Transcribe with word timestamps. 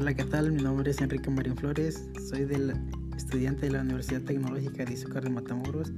Hola, 0.00 0.14
¿qué 0.14 0.24
tal? 0.24 0.50
Mi 0.50 0.62
nombre 0.62 0.90
es 0.90 1.02
Enrique 1.02 1.28
Marín 1.28 1.54
Flores, 1.58 2.08
soy 2.26 2.46
del 2.46 2.72
estudiante 3.14 3.66
de 3.66 3.72
la 3.72 3.82
Universidad 3.82 4.22
Tecnológica 4.22 4.86
de 4.86 4.94
Izúcar 4.94 5.24
de 5.24 5.28
Matamoros. 5.28 5.92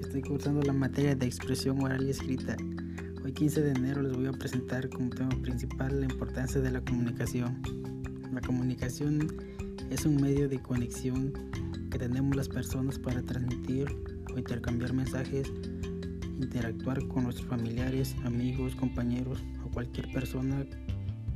Estoy 0.00 0.22
cursando 0.22 0.62
la 0.62 0.72
materia 0.72 1.16
de 1.16 1.26
expresión 1.26 1.82
oral 1.82 2.06
y 2.06 2.10
escrita. 2.10 2.56
Hoy 3.24 3.32
15 3.32 3.62
de 3.62 3.70
enero 3.72 4.00
les 4.02 4.12
voy 4.12 4.26
a 4.26 4.32
presentar 4.32 4.88
como 4.90 5.10
tema 5.10 5.30
principal 5.42 5.98
la 5.98 6.06
importancia 6.06 6.60
de 6.60 6.70
la 6.70 6.80
comunicación. 6.82 7.60
La 8.32 8.40
comunicación 8.42 9.26
es 9.90 10.06
un 10.06 10.22
medio 10.22 10.48
de 10.48 10.62
conexión 10.62 11.32
que 11.90 11.98
tenemos 11.98 12.36
las 12.36 12.48
personas 12.48 12.96
para 12.96 13.22
transmitir 13.22 13.88
o 14.32 14.38
intercambiar 14.38 14.92
mensajes, 14.92 15.50
interactuar 16.40 17.04
con 17.08 17.24
nuestros 17.24 17.48
familiares, 17.48 18.14
amigos, 18.22 18.76
compañeros 18.76 19.42
o 19.66 19.68
cualquier 19.68 20.12
persona 20.12 20.64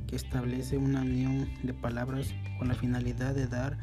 que 0.07 0.17
establece 0.17 0.79
una 0.79 1.03
unión 1.03 1.49
de 1.63 1.75
palabras 1.75 2.35
con 2.59 2.69
la 2.69 2.75
finalidad 2.75 3.35
de 3.35 3.47
dar, 3.47 3.79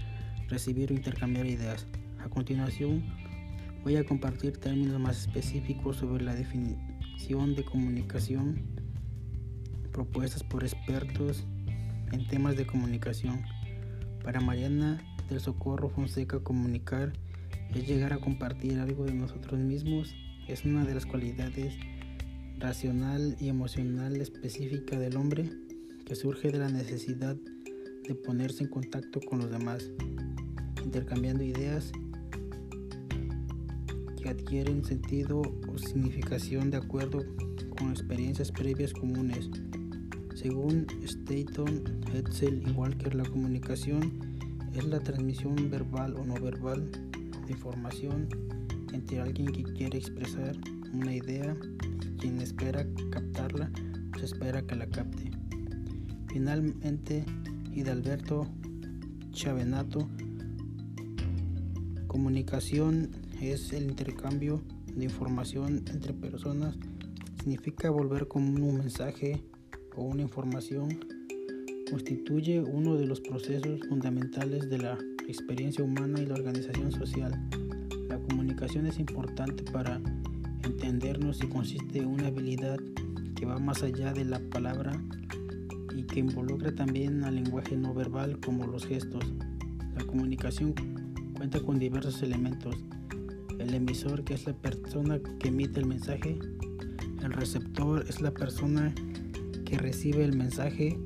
recibir 0.48 0.92
o 0.92 0.96
intercambiar 0.96 1.46
ideas. 1.46 1.86
A 2.24 2.30
continuación, 2.30 3.04
voy 3.84 3.98
a 3.98 4.06
compartir 4.06 4.58
términos 4.58 5.00
más 5.00 5.28
específicos 5.28 5.98
sobre 5.98 6.24
la 6.24 6.34
definición 6.34 7.56
de 7.56 7.66
comunicación 7.66 8.64
propuestas 9.92 10.44
por 10.44 10.64
expertos 10.64 11.46
en 12.12 12.28
temas 12.28 12.58
de 12.58 12.66
comunicación. 12.66 13.44
Para 14.24 14.42
Mariana 14.42 15.02
del 15.30 15.40
Socorro 15.40 15.90
Fonseca, 15.90 16.40
comunicar 16.40 17.14
es 17.74 17.88
llegar 17.88 18.12
a 18.12 18.18
compartir 18.18 18.80
algo 18.80 19.06
de 19.06 19.14
nosotros 19.14 19.60
mismos, 19.60 20.16
es 20.48 20.66
una 20.66 20.84
de 20.84 20.96
las 20.96 21.06
cualidades 21.06 21.76
racional 22.58 23.36
y 23.40 23.50
emocional 23.50 24.16
específica 24.18 24.98
del 24.98 25.18
hombre 25.18 25.50
que 26.06 26.16
surge 26.16 26.52
de 26.52 26.60
la 26.60 26.70
necesidad 26.70 27.36
de 28.08 28.16
ponerse 28.16 28.64
en 28.64 28.70
contacto 28.70 29.20
con 29.22 29.40
los 29.40 29.50
demás, 29.50 29.90
intercambiando 30.84 31.44
ideas 31.44 31.92
que 34.22 34.30
adquieren 34.30 34.84
sentido 34.84 35.42
o 35.42 35.78
significación 35.78 36.72
de 36.72 36.78
acuerdo 36.78 37.24
con 37.78 37.92
experiencias 37.92 38.52
previas 38.52 38.94
comunes. 38.94 39.50
Según 40.36 40.88
Staton, 41.04 41.84
Hetzel 42.14 42.64
y 42.68 42.72
Walker, 42.72 43.16
la 43.16 43.24
comunicación 43.24 44.20
es 44.74 44.86
la 44.86 45.00
transmisión 45.00 45.70
verbal 45.70 46.16
o 46.16 46.26
no 46.26 46.34
verbal 46.36 46.90
de 47.46 47.52
información 47.52 48.28
entre 48.94 49.20
alguien 49.20 49.48
que 49.48 49.64
quiere 49.64 49.98
expresar 49.98 50.56
una 50.94 51.14
idea 51.14 51.56
y 52.02 52.18
quien 52.18 52.42
espera 52.42 52.86
captarla 53.12 53.72
o 54.16 54.20
se 54.20 54.26
espera 54.26 54.62
que 54.62 54.76
la 54.76 54.88
capte. 54.88 55.43
Finalmente, 56.34 57.24
Hidalberto 57.76 58.48
Chavenato, 59.34 60.10
comunicación 62.08 63.12
es 63.40 63.72
el 63.72 63.84
intercambio 63.84 64.64
de 64.96 65.06
información 65.06 65.86
entre 65.92 66.12
personas, 66.12 66.76
significa 67.38 67.92
volver 67.92 68.28
con 68.28 68.60
un 68.64 68.78
mensaje 68.80 69.44
o 69.96 70.06
una 70.06 70.24
información, 70.24 71.06
constituye 71.92 72.62
uno 72.62 72.96
de 72.96 73.06
los 73.06 73.22
procesos 73.22 73.82
fundamentales 73.88 74.72
de 74.72 74.80
la 74.80 74.98
experiencia 75.28 75.84
humana 75.84 76.20
y 76.20 76.26
la 76.26 76.34
organización 76.34 76.92
social. 76.92 77.48
La 78.10 78.18
comunicación 78.18 78.88
es 78.88 78.98
importante 78.98 79.64
para 79.72 80.02
entendernos 80.64 81.44
y 81.44 81.48
consiste 81.48 82.00
en 82.00 82.08
una 82.08 82.26
habilidad 82.26 82.80
que 83.36 83.46
va 83.46 83.60
más 83.60 83.84
allá 83.84 84.14
de 84.14 84.26
la 84.26 84.40
palabra 84.50 85.00
y 85.96 86.04
que 86.04 86.20
involucra 86.20 86.74
también 86.74 87.24
al 87.24 87.36
lenguaje 87.36 87.76
no 87.76 87.94
verbal 87.94 88.40
como 88.40 88.66
los 88.66 88.86
gestos. 88.86 89.24
La 89.96 90.04
comunicación 90.06 90.74
cuenta 91.36 91.60
con 91.60 91.80
diversos 91.80 92.22
elementos. 92.22 92.76
El 93.60 93.74
emisor, 93.74 94.24
que 94.24 94.34
es 94.34 94.46
la 94.46 94.54
persona 94.54 95.20
que 95.40 95.50
emite 95.50 95.80
el 95.80 95.86
mensaje. 95.86 96.40
El 97.24 97.32
receptor 97.32 98.06
es 98.08 98.22
la 98.22 98.32
persona 98.32 98.94
que 99.66 99.78
recibe 99.78 100.24
el 100.24 100.36
mensaje. 100.36 100.98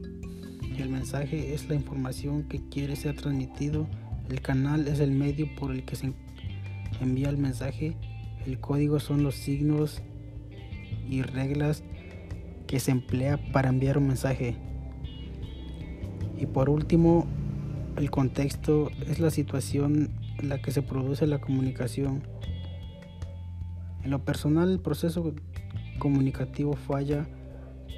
El 0.78 0.90
mensaje 0.90 1.54
es 1.54 1.68
la 1.70 1.76
información 1.76 2.44
que 2.44 2.62
quiere 2.70 2.96
ser 2.96 3.16
transmitido. 3.16 3.88
El 4.30 4.42
canal 4.42 4.88
es 4.88 5.00
el 5.00 5.12
medio 5.12 5.48
por 5.56 5.72
el 5.72 5.84
que 5.86 5.96
se 5.96 6.14
envía 7.02 7.30
el 7.30 7.38
mensaje. 7.38 7.96
El 8.46 8.60
código 8.60 9.00
son 9.00 9.24
los 9.24 9.36
signos 9.36 10.02
y 11.10 11.22
reglas 11.22 11.84
que 12.68 12.80
se 12.80 12.92
emplea 12.92 13.38
para 13.52 13.70
enviar 13.70 13.98
un 13.98 14.08
mensaje. 14.08 14.56
Y 16.38 16.46
por 16.46 16.70
último, 16.70 17.26
el 17.98 18.12
contexto 18.12 18.92
es 19.08 19.20
la 19.20 19.32
situación 19.32 20.12
en 20.38 20.50
la 20.50 20.62
que 20.62 20.72
se 20.72 20.82
produce 20.82 21.26
la 21.26 21.42
comunicación. 21.42 22.24
En 24.04 24.12
lo 24.12 24.24
personal, 24.24 24.72
el 24.72 24.80
proceso 24.80 25.34
comunicativo 26.00 26.74
falla 26.74 27.28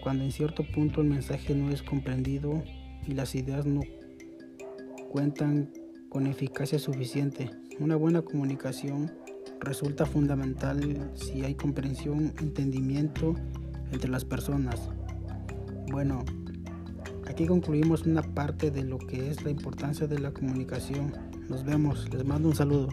cuando 0.01 0.23
en 0.23 0.31
cierto 0.31 0.63
punto 0.63 1.01
el 1.01 1.07
mensaje 1.07 1.53
no 1.53 1.69
es 1.69 1.83
comprendido 1.83 2.63
y 3.05 3.13
las 3.13 3.35
ideas 3.35 3.65
no 3.65 3.81
cuentan 5.11 5.69
con 6.09 6.27
eficacia 6.27 6.79
suficiente. 6.79 7.51
Una 7.79 7.95
buena 7.95 8.21
comunicación 8.21 9.11
resulta 9.59 10.05
fundamental 10.05 11.11
si 11.15 11.43
hay 11.43 11.55
comprensión, 11.55 12.33
entendimiento 12.39 13.35
entre 13.91 14.09
las 14.09 14.23
personas. 14.23 14.89
Bueno, 15.91 16.23
Aquí 17.39 17.47
concluimos 17.47 18.05
una 18.05 18.21
parte 18.21 18.69
de 18.69 18.83
lo 18.83 18.97
que 18.97 19.29
es 19.29 19.45
la 19.45 19.49
importancia 19.49 20.07
de 20.07 20.19
la 20.19 20.31
comunicación. 20.31 21.13
Nos 21.47 21.63
vemos, 21.63 22.13
les 22.13 22.25
mando 22.25 22.49
un 22.49 22.55
saludo. 22.55 22.89